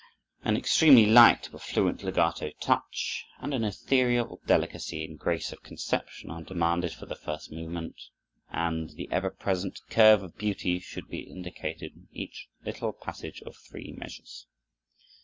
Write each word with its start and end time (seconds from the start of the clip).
An 0.43 0.57
extremely 0.57 1.05
light 1.05 1.47
but 1.51 1.61
fluent 1.61 2.01
legato 2.01 2.49
touch, 2.59 3.27
and 3.37 3.53
an 3.53 3.63
ethereal 3.63 4.41
delicacy 4.47 5.05
and 5.05 5.19
grace 5.19 5.51
of 5.51 5.61
conception 5.61 6.31
are 6.31 6.41
demanded 6.41 6.91
for 6.91 7.05
the 7.05 7.15
first 7.15 7.51
movement, 7.51 8.01
and 8.49 8.89
the 8.95 9.07
ever 9.11 9.29
present 9.29 9.79
curve 9.91 10.23
of 10.23 10.35
beauty 10.39 10.79
should 10.79 11.07
be 11.07 11.19
indicated 11.29 11.91
in 11.95 12.07
each 12.11 12.47
little 12.65 12.93
passage 12.93 13.43
of 13.43 13.55
three 13.55 13.91
measures. 13.95 14.47